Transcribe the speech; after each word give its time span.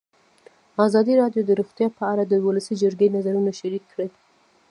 ازادي 0.85 1.13
راډیو 1.21 1.41
د 1.45 1.51
روغتیا 1.59 1.87
په 1.97 2.03
اړه 2.11 2.23
د 2.27 2.33
ولسي 2.45 2.73
جرګې 2.81 3.07
نظرونه 3.15 3.51
شریک 3.59 3.83
کړي. 3.91 4.07